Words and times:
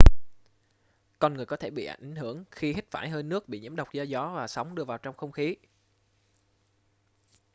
con 1.19 1.33
người 1.33 1.45
có 1.45 1.57
thể 1.57 1.69
bị 1.69 1.85
ảnh 1.85 2.15
hưởng 2.15 2.43
khi 2.51 2.73
hít 2.73 2.91
phải 2.91 3.09
hơi 3.09 3.23
nước 3.23 3.49
bị 3.49 3.59
nhiễm 3.59 3.75
độc 3.75 3.93
do 3.93 4.03
gió 4.03 4.31
và 4.35 4.47
sóng 4.47 4.75
đưa 4.75 4.83
vào 4.85 4.97
trong 4.97 5.15
không 5.17 5.31
khí 5.31 5.55